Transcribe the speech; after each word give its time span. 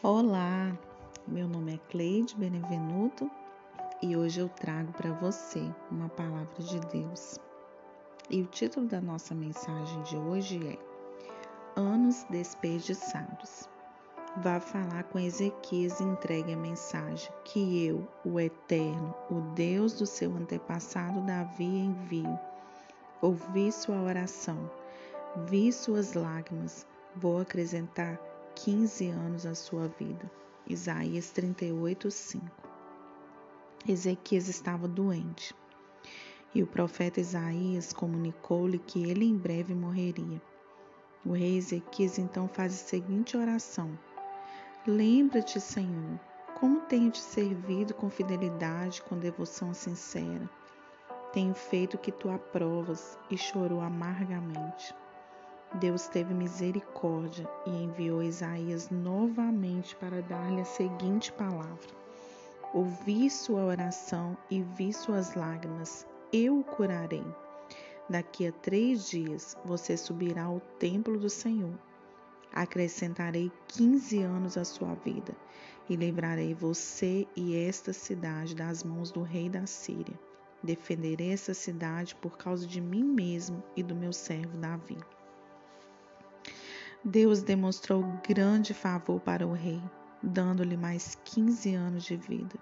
Olá, 0.00 0.78
meu 1.26 1.48
nome 1.48 1.74
é 1.74 1.78
Cleide 1.90 2.36
Benevenuto 2.36 3.28
e 4.00 4.16
hoje 4.16 4.38
eu 4.38 4.48
trago 4.48 4.92
para 4.92 5.10
você 5.14 5.60
uma 5.90 6.08
palavra 6.08 6.62
de 6.62 6.78
Deus. 6.86 7.36
E 8.30 8.40
o 8.40 8.46
título 8.46 8.86
da 8.86 9.00
nossa 9.00 9.34
mensagem 9.34 10.00
de 10.04 10.16
hoje 10.16 10.60
é 10.68 10.78
Anos 11.74 12.24
Desperdiçados. 12.30 13.68
Vá 14.36 14.60
falar 14.60 15.02
com 15.02 15.18
Ezequias 15.18 15.98
e 15.98 16.04
entregue 16.04 16.52
a 16.52 16.56
mensagem 16.56 17.32
que 17.44 17.84
eu, 17.84 18.06
o 18.24 18.38
Eterno, 18.38 19.12
o 19.28 19.40
Deus 19.56 19.94
do 19.94 20.06
seu 20.06 20.30
antepassado 20.36 21.22
Davi, 21.22 21.64
envio. 21.64 22.38
Ouvi 23.20 23.72
sua 23.72 24.00
oração, 24.00 24.70
vi 25.48 25.72
suas 25.72 26.14
lágrimas, 26.14 26.86
vou 27.16 27.40
acrescentar 27.40 28.27
15 28.64 29.10
anos 29.10 29.46
à 29.46 29.54
sua 29.54 29.86
vida. 29.86 30.28
Isaías 30.66 31.30
38, 31.30 32.10
5. 32.10 32.44
Ezequias 33.88 34.48
estava 34.48 34.88
doente 34.88 35.54
e 36.52 36.60
o 36.60 36.66
profeta 36.66 37.20
Isaías 37.20 37.92
comunicou-lhe 37.92 38.80
que 38.80 39.08
ele 39.08 39.24
em 39.24 39.36
breve 39.36 39.76
morreria. 39.76 40.42
O 41.24 41.30
rei 41.30 41.56
Ezequias 41.56 42.18
então 42.18 42.48
faz 42.48 42.74
a 42.74 42.76
seguinte 42.76 43.36
oração: 43.36 43.96
Lembra-te, 44.84 45.60
Senhor, 45.60 46.18
como 46.58 46.80
tenho 46.80 47.12
te 47.12 47.20
servido 47.20 47.94
com 47.94 48.10
fidelidade, 48.10 49.02
com 49.02 49.16
devoção 49.16 49.72
sincera. 49.72 50.50
Tenho 51.32 51.54
feito 51.54 51.94
o 51.94 51.98
que 51.98 52.10
tu 52.10 52.28
aprovas 52.28 53.16
e 53.30 53.38
chorou 53.38 53.80
amargamente. 53.80 54.92
Deus 55.74 56.08
teve 56.08 56.32
misericórdia 56.32 57.48
e 57.66 57.70
enviou 57.70 58.22
Isaías 58.22 58.88
novamente 58.88 59.94
para 59.96 60.22
dar-lhe 60.22 60.62
a 60.62 60.64
seguinte 60.64 61.30
palavra: 61.32 61.88
Ouvi 62.72 63.28
sua 63.28 63.64
oração 63.64 64.36
e 64.50 64.62
vi 64.62 64.92
suas 64.94 65.34
lágrimas, 65.34 66.06
eu 66.32 66.60
o 66.60 66.64
curarei. 66.64 67.24
Daqui 68.08 68.46
a 68.46 68.52
três 68.52 69.10
dias 69.10 69.56
você 69.62 69.94
subirá 69.94 70.44
ao 70.44 70.58
templo 70.78 71.18
do 71.18 71.28
Senhor. 71.28 71.78
Acrescentarei 72.50 73.52
quinze 73.68 74.22
anos 74.22 74.56
à 74.56 74.64
sua 74.64 74.94
vida 74.94 75.36
e 75.86 75.96
livrarei 75.96 76.54
você 76.54 77.28
e 77.36 77.54
esta 77.54 77.92
cidade 77.92 78.56
das 78.56 78.82
mãos 78.82 79.12
do 79.12 79.20
rei 79.20 79.50
da 79.50 79.66
Síria. 79.66 80.18
Defenderei 80.62 81.32
essa 81.32 81.52
cidade 81.52 82.14
por 82.16 82.38
causa 82.38 82.66
de 82.66 82.80
mim 82.80 83.04
mesmo 83.04 83.62
e 83.76 83.82
do 83.82 83.94
meu 83.94 84.14
servo 84.14 84.56
Davi. 84.56 84.96
Deus 87.04 87.42
demonstrou 87.42 88.02
grande 88.28 88.74
favor 88.74 89.20
para 89.20 89.46
o 89.46 89.52
rei, 89.52 89.80
dando-lhe 90.20 90.76
mais 90.76 91.16
15 91.24 91.72
anos 91.74 92.02
de 92.02 92.16
vida. 92.16 92.58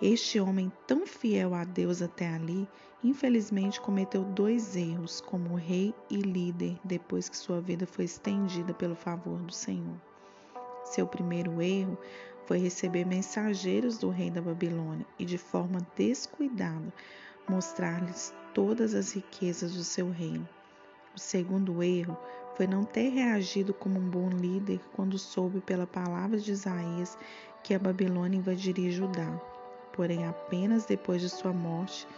Este 0.00 0.40
homem, 0.40 0.72
tão 0.86 1.06
fiel 1.06 1.54
a 1.54 1.62
Deus 1.62 2.00
até 2.00 2.28
ali, 2.28 2.66
infelizmente 3.04 3.78
cometeu 3.78 4.24
dois 4.24 4.74
erros 4.74 5.20
como 5.20 5.54
rei 5.54 5.94
e 6.08 6.16
líder 6.16 6.78
depois 6.82 7.28
que 7.28 7.36
sua 7.36 7.60
vida 7.60 7.86
foi 7.86 8.06
estendida 8.06 8.72
pelo 8.72 8.96
favor 8.96 9.38
do 9.42 9.52
Senhor. 9.52 9.96
Seu 10.84 11.06
primeiro 11.06 11.60
erro 11.60 11.98
foi 12.46 12.58
receber 12.58 13.04
mensageiros 13.04 13.98
do 13.98 14.08
rei 14.08 14.30
da 14.30 14.40
Babilônia 14.40 15.06
e, 15.18 15.26
de 15.26 15.36
forma 15.36 15.86
descuidada, 15.94 16.92
mostrar-lhes 17.46 18.34
todas 18.54 18.94
as 18.94 19.12
riquezas 19.12 19.74
do 19.74 19.84
seu 19.84 20.10
reino. 20.10 20.48
O 21.14 21.18
segundo 21.18 21.82
erro 21.82 22.16
foi 22.56 22.66
não 22.66 22.84
ter 22.84 23.10
reagido 23.10 23.74
como 23.74 23.98
um 23.98 24.08
bom 24.08 24.30
líder 24.30 24.80
quando 24.94 25.18
soube 25.18 25.60
pela 25.60 25.86
palavra 25.86 26.38
de 26.38 26.52
Isaías 26.52 27.18
que 27.62 27.74
a 27.74 27.78
Babilônia 27.78 28.38
invadiria 28.38 28.90
Judá. 28.90 29.30
Porém, 29.92 30.26
apenas 30.26 30.86
depois 30.86 31.20
de 31.20 31.28
sua 31.28 31.52
morte, 31.52 32.08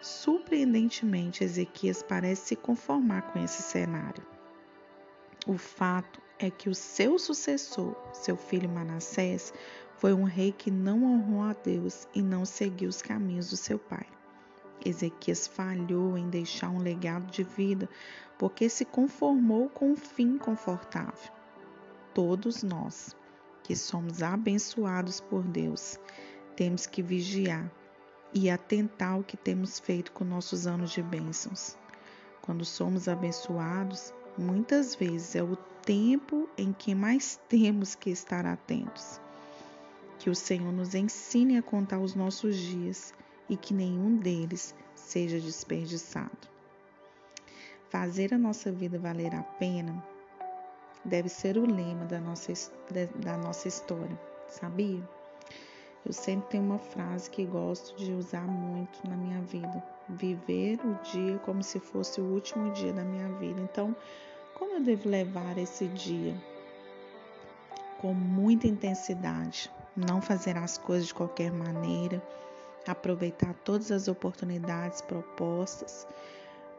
surpreendentemente, 0.00 1.42
Ezequias 1.42 2.02
parece 2.02 2.48
se 2.48 2.56
conformar 2.56 3.22
com 3.32 3.42
esse 3.42 3.62
cenário. 3.62 4.22
O 5.46 5.56
fato 5.56 6.20
é 6.38 6.50
que 6.50 6.68
o 6.68 6.74
seu 6.74 7.18
sucessor, 7.18 7.96
seu 8.12 8.36
filho 8.36 8.68
Manassés, 8.68 9.54
foi 9.96 10.12
um 10.12 10.24
rei 10.24 10.52
que 10.52 10.70
não 10.70 11.04
honrou 11.04 11.42
a 11.42 11.52
Deus 11.52 12.06
e 12.14 12.20
não 12.20 12.44
seguiu 12.44 12.88
os 12.88 13.00
caminhos 13.00 13.50
do 13.50 13.56
seu 13.56 13.78
pai. 13.78 14.06
Ezequias 14.84 15.46
falhou 15.46 16.16
em 16.16 16.28
deixar 16.28 16.70
um 16.70 16.78
legado 16.78 17.30
de 17.30 17.42
vida 17.42 17.88
porque 18.38 18.68
se 18.68 18.84
conformou 18.84 19.68
com 19.68 19.92
um 19.92 19.96
fim 19.96 20.38
confortável. 20.38 21.32
Todos 22.14 22.62
nós, 22.62 23.16
que 23.62 23.76
somos 23.76 24.22
abençoados 24.22 25.20
por 25.20 25.42
Deus, 25.42 25.98
temos 26.56 26.86
que 26.86 27.02
vigiar 27.02 27.70
e 28.34 28.50
atentar 28.50 29.12
ao 29.12 29.22
que 29.22 29.36
temos 29.36 29.78
feito 29.78 30.12
com 30.12 30.24
nossos 30.24 30.66
anos 30.66 30.90
de 30.90 31.02
bênçãos. 31.02 31.76
Quando 32.40 32.64
somos 32.64 33.08
abençoados, 33.08 34.12
muitas 34.36 34.94
vezes 34.94 35.36
é 35.36 35.42
o 35.42 35.56
tempo 35.84 36.48
em 36.56 36.72
que 36.72 36.94
mais 36.94 37.40
temos 37.48 37.94
que 37.94 38.10
estar 38.10 38.46
atentos. 38.46 39.20
Que 40.18 40.30
o 40.30 40.34
Senhor 40.34 40.72
nos 40.72 40.94
ensine 40.94 41.58
a 41.58 41.62
contar 41.62 41.98
os 41.98 42.14
nossos 42.14 42.56
dias 42.56 43.12
e 43.48 43.56
que 43.56 43.74
nenhum 43.74 44.16
deles 44.16 44.74
seja 44.94 45.38
desperdiçado. 45.40 46.48
Fazer 47.90 48.32
a 48.32 48.38
nossa 48.38 48.72
vida 48.72 48.98
valer 48.98 49.34
a 49.34 49.42
pena 49.42 50.02
deve 51.04 51.28
ser 51.28 51.58
o 51.58 51.66
lema 51.66 52.04
da 52.06 52.20
nossa, 52.20 52.52
da 53.16 53.36
nossa 53.36 53.68
história, 53.68 54.18
sabia? 54.48 55.02
Eu 56.04 56.12
sempre 56.12 56.48
tenho 56.50 56.64
uma 56.64 56.78
frase 56.78 57.30
que 57.30 57.44
gosto 57.44 57.96
de 57.96 58.12
usar 58.12 58.46
muito 58.46 59.06
na 59.08 59.16
minha 59.16 59.40
vida: 59.42 59.82
viver 60.08 60.80
o 60.84 60.94
dia 61.12 61.38
como 61.38 61.62
se 61.62 61.78
fosse 61.78 62.20
o 62.20 62.24
último 62.24 62.72
dia 62.72 62.92
da 62.92 63.04
minha 63.04 63.28
vida. 63.34 63.60
Então, 63.60 63.94
como 64.54 64.74
eu 64.74 64.82
devo 64.82 65.08
levar 65.08 65.56
esse 65.58 65.86
dia? 65.88 66.34
Com 68.00 68.12
muita 68.12 68.66
intensidade, 68.66 69.70
não 69.96 70.20
fazer 70.20 70.56
as 70.56 70.76
coisas 70.76 71.06
de 71.06 71.14
qualquer 71.14 71.52
maneira 71.52 72.20
aproveitar 72.86 73.54
todas 73.64 73.90
as 73.92 74.08
oportunidades 74.08 75.00
propostas, 75.00 76.06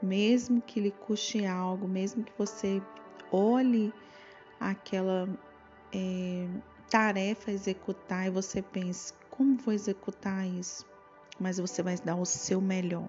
mesmo 0.01 0.61
que 0.61 0.79
lhe 0.79 0.91
custe 0.91 1.45
algo, 1.45 1.87
mesmo 1.87 2.23
que 2.23 2.33
você 2.37 2.81
olhe 3.31 3.93
aquela 4.59 5.27
é, 5.93 6.47
tarefa 6.89 7.51
a 7.51 7.53
executar 7.53 8.27
e 8.27 8.29
você 8.29 8.61
pense: 8.61 9.13
como 9.29 9.57
vou 9.57 9.73
executar 9.73 10.45
isso? 10.47 10.85
Mas 11.39 11.57
você 11.57 11.81
vai 11.81 11.97
dar 11.97 12.15
o 12.15 12.25
seu 12.25 12.61
melhor. 12.61 13.07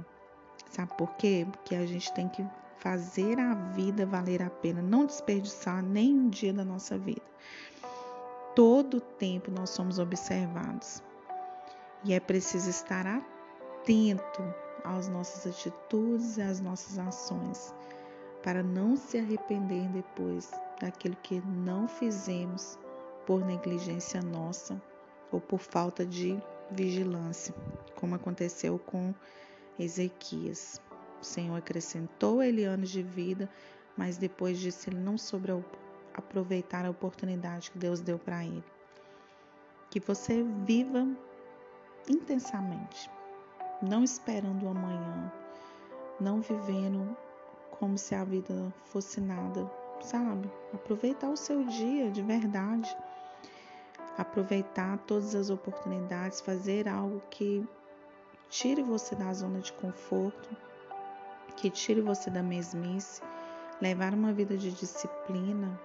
Sabe 0.71 0.97
por 0.97 1.15
quê? 1.16 1.47
Porque 1.50 1.75
a 1.75 1.87
gente 1.87 2.12
tem 2.15 2.28
que 2.28 2.44
fazer 2.78 3.38
a 3.38 3.55
vida 3.55 4.05
valer 4.05 4.43
a 4.43 4.50
pena, 4.50 4.82
não 4.82 5.06
desperdiçar 5.06 5.82
nem 5.82 6.12
um 6.12 6.28
dia 6.28 6.53
da 6.53 6.65
nossa 6.65 6.99
vida. 6.99 7.22
Todo 8.55 9.00
tempo 9.00 9.50
nós 9.50 9.71
somos 9.71 9.99
observados. 9.99 11.03
E 12.04 12.12
é 12.12 12.20
preciso 12.20 12.69
estar 12.69 13.06
atento 13.06 14.42
às 14.84 15.09
nossas 15.09 15.47
atitudes 15.47 16.37
e 16.37 16.42
às 16.42 16.60
nossas 16.60 16.98
ações, 16.98 17.75
para 18.42 18.62
não 18.62 18.94
se 18.94 19.19
arrepender 19.19 19.88
depois 19.88 20.50
daquilo 20.81 21.16
que 21.22 21.41
não 21.41 21.88
fizemos 21.88 22.78
por 23.26 23.43
negligência 23.44 24.20
nossa 24.20 24.81
ou 25.32 25.41
por 25.41 25.59
falta 25.59 26.04
de 26.04 26.38
vigilância, 26.70 27.54
como 27.94 28.14
aconteceu 28.14 28.78
com 28.78 29.14
Ezequias. 29.78 30.81
O 31.20 31.25
Senhor 31.25 31.56
acrescentou 31.56 32.43
ele 32.43 32.64
anos 32.64 32.91
de 32.91 33.03
vida, 33.03 33.48
mas 33.97 34.19
depois 34.19 34.59
disso 34.59 34.91
ele 34.91 34.98
não 34.98 35.16
soube 35.16 35.48
aproveitar 36.12 36.84
a 36.84 36.90
oportunidade 36.90 37.70
que 37.70 37.78
Deus 37.78 38.00
deu 38.00 38.19
para 38.19 38.44
ele. 38.44 38.62
Que 39.88 39.99
você 39.99 40.44
viva 40.67 41.06
intensamente, 42.08 43.10
não 43.82 44.02
esperando 44.04 44.64
o 44.64 44.68
amanhã, 44.68 45.32
não 46.20 46.40
vivendo 46.40 47.16
como 47.70 47.98
se 47.98 48.14
a 48.14 48.24
vida 48.24 48.72
fosse 48.84 49.20
nada, 49.20 49.70
sabe? 50.00 50.50
Aproveitar 50.72 51.28
o 51.28 51.36
seu 51.36 51.64
dia 51.64 52.10
de 52.10 52.22
verdade, 52.22 52.96
aproveitar 54.16 54.98
todas 54.98 55.34
as 55.34 55.50
oportunidades, 55.50 56.40
fazer 56.40 56.88
algo 56.88 57.20
que 57.30 57.66
tire 58.48 58.82
você 58.82 59.14
da 59.16 59.32
zona 59.32 59.60
de 59.60 59.72
conforto, 59.72 60.48
que 61.56 61.70
tire 61.70 62.00
você 62.00 62.30
da 62.30 62.42
mesmice, 62.42 63.20
levar 63.80 64.14
uma 64.14 64.32
vida 64.32 64.56
de 64.56 64.70
disciplina, 64.70 65.80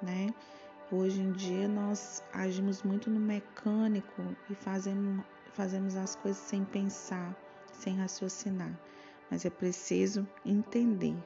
né? 0.00 0.32
Hoje 0.92 1.20
em 1.20 1.32
dia 1.32 1.66
nós 1.66 2.22
agimos 2.32 2.82
muito 2.82 3.10
no 3.10 3.18
mecânico 3.18 4.22
e 4.48 4.54
fazemos, 4.54 5.24
fazemos 5.54 5.96
as 5.96 6.16
coisas 6.16 6.42
sem 6.42 6.64
pensar, 6.64 7.34
sem 7.72 7.96
raciocinar, 7.96 8.78
mas 9.30 9.44
é 9.44 9.50
preciso 9.50 10.26
entender 10.44 11.16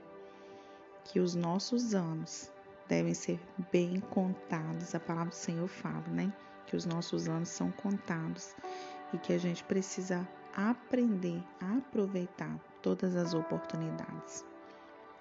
que 1.04 1.18
os 1.18 1.34
nossos 1.34 1.94
anos 1.94 2.52
devem 2.86 3.14
ser 3.14 3.40
bem 3.72 4.00
contados. 4.00 4.94
A 4.94 5.00
palavra 5.00 5.30
do 5.30 5.34
Senhor 5.34 5.68
fala, 5.68 6.06
né? 6.08 6.32
Que 6.66 6.76
os 6.76 6.84
nossos 6.84 7.28
anos 7.28 7.48
são 7.48 7.70
contados 7.72 8.54
e 9.12 9.18
que 9.18 9.32
a 9.32 9.38
gente 9.38 9.64
precisa 9.64 10.28
aprender 10.54 11.42
a 11.60 11.78
aproveitar 11.78 12.58
todas 12.82 13.16
as 13.16 13.32
oportunidades. 13.32 14.44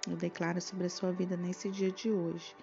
Eu 0.08 0.16
declaro 0.16 0.60
sobre 0.60 0.86
a 0.86 0.90
sua 0.90 1.12
vida 1.12 1.36
nesse 1.36 1.70
dia 1.70 1.90
de 1.90 2.10
hoje 2.10 2.54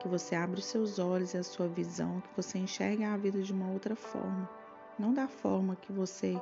que 0.00 0.08
você 0.08 0.34
abre 0.34 0.60
os 0.60 0.66
seus 0.66 0.98
olhos 0.98 1.32
e 1.32 1.38
a 1.38 1.42
sua 1.42 1.66
visão, 1.66 2.20
que 2.20 2.36
você 2.36 2.58
enxergue 2.58 3.04
a 3.04 3.16
vida 3.16 3.40
de 3.40 3.52
uma 3.52 3.70
outra 3.70 3.96
forma, 3.96 4.48
não 4.98 5.12
da 5.12 5.28
forma 5.28 5.76
que 5.76 5.92
você 5.92 6.40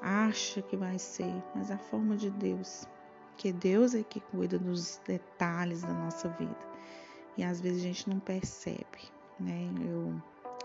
acha 0.00 0.62
que 0.62 0.76
vai 0.76 0.98
ser, 0.98 1.32
mas 1.54 1.70
a 1.70 1.78
forma 1.78 2.16
de 2.16 2.30
Deus, 2.30 2.86
que 3.36 3.52
Deus 3.52 3.94
é 3.94 4.02
que 4.02 4.20
cuida 4.20 4.58
dos 4.58 5.00
detalhes 5.06 5.82
da 5.82 5.92
nossa 5.92 6.28
vida. 6.30 6.56
E 7.36 7.44
às 7.44 7.60
vezes 7.60 7.80
a 7.80 7.86
gente 7.86 8.08
não 8.08 8.18
percebe, 8.18 9.10
né? 9.38 9.70
Eu 9.80 10.20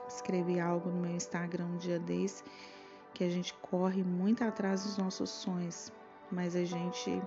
escrevi 0.08 0.60
algo 0.60 0.90
no 0.90 1.02
meu 1.02 1.16
Instagram 1.16 1.66
um 1.66 1.78
dia 1.78 2.00
desse 2.00 2.44
que 3.14 3.24
a 3.24 3.30
gente 3.30 3.54
corre 3.56 4.04
muito 4.04 4.44
atrás 4.44 4.84
dos 4.84 4.98
nossos 4.98 5.30
sonhos, 5.30 5.92
mas 6.30 6.56
a 6.56 6.66
gente 6.66 7.22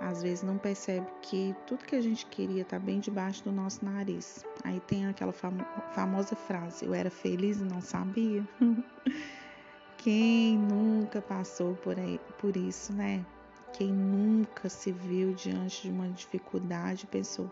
às 0.00 0.22
vezes 0.22 0.42
não 0.42 0.56
percebe 0.56 1.06
que 1.22 1.54
tudo 1.66 1.84
que 1.84 1.94
a 1.94 2.00
gente 2.00 2.26
queria 2.26 2.62
está 2.62 2.78
bem 2.78 3.00
debaixo 3.00 3.44
do 3.44 3.52
nosso 3.52 3.84
nariz. 3.84 4.44
Aí 4.64 4.80
tem 4.80 5.06
aquela 5.06 5.32
famo 5.32 5.64
famosa 5.92 6.34
frase: 6.34 6.84
Eu 6.84 6.94
era 6.94 7.10
feliz 7.10 7.60
e 7.60 7.64
não 7.64 7.80
sabia. 7.80 8.46
Quem 9.98 10.56
nunca 10.56 11.20
passou 11.20 11.74
por, 11.74 11.98
aí, 11.98 12.18
por 12.38 12.56
isso, 12.56 12.92
né? 12.92 13.24
Quem 13.74 13.92
nunca 13.92 14.68
se 14.68 14.90
viu 14.90 15.34
diante 15.34 15.82
de 15.82 15.90
uma 15.90 16.08
dificuldade 16.08 17.04
e 17.04 17.06
pensou: 17.06 17.50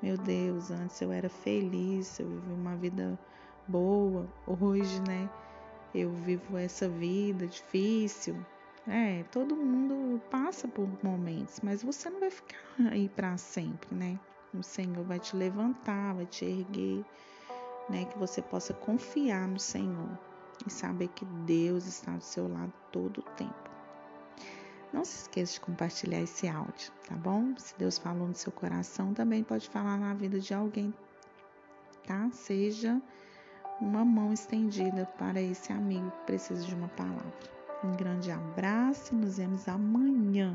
Meu 0.00 0.16
Deus, 0.16 0.70
antes 0.70 1.00
eu 1.00 1.10
era 1.10 1.28
feliz, 1.28 2.20
eu 2.20 2.28
vivi 2.28 2.52
uma 2.52 2.76
vida 2.76 3.18
boa, 3.66 4.28
hoje, 4.46 5.00
né? 5.02 5.28
Eu 5.94 6.10
vivo 6.10 6.56
essa 6.56 6.88
vida 6.88 7.46
difícil, 7.46 8.36
é, 8.90 9.22
todo 9.30 9.54
mundo 9.54 10.20
passa 10.30 10.66
por 10.66 10.88
momentos, 11.00 11.60
mas 11.62 11.82
você 11.82 12.10
não 12.10 12.18
vai 12.18 12.30
ficar 12.30 12.58
aí 12.90 13.08
para 13.08 13.36
sempre, 13.36 13.94
né? 13.94 14.18
O 14.52 14.64
Senhor 14.64 15.04
vai 15.04 15.20
te 15.20 15.36
levantar, 15.36 16.14
vai 16.14 16.26
te 16.26 16.44
erguer, 16.44 17.04
né? 17.88 18.04
Que 18.06 18.18
você 18.18 18.42
possa 18.42 18.74
confiar 18.74 19.46
no 19.46 19.60
Senhor 19.60 20.18
e 20.66 20.70
saber 20.70 21.06
que 21.08 21.24
Deus 21.24 21.86
está 21.86 22.16
do 22.16 22.24
seu 22.24 22.48
lado 22.48 22.72
todo 22.90 23.18
o 23.18 23.22
tempo. 23.36 23.70
Não 24.92 25.04
se 25.04 25.22
esqueça 25.22 25.52
de 25.52 25.60
compartilhar 25.60 26.20
esse 26.20 26.48
áudio, 26.48 26.90
tá 27.08 27.14
bom? 27.14 27.54
Se 27.56 27.78
Deus 27.78 27.96
falou 27.96 28.26
no 28.26 28.34
seu 28.34 28.50
coração, 28.50 29.14
também 29.14 29.44
pode 29.44 29.68
falar 29.68 29.98
na 29.98 30.14
vida 30.14 30.40
de 30.40 30.52
alguém, 30.52 30.92
tá? 32.04 32.28
Seja 32.32 33.00
uma 33.80 34.04
mão 34.04 34.32
estendida 34.32 35.06
para 35.16 35.40
esse 35.40 35.72
amigo 35.72 36.10
que 36.10 36.26
precisa 36.26 36.64
de 36.64 36.74
uma 36.74 36.88
palavra. 36.88 37.59
Um 37.82 37.92
grande 37.92 38.30
abraço 38.30 39.14
e 39.14 39.16
nos 39.16 39.38
vemos 39.38 39.66
amanhã. 39.66 40.54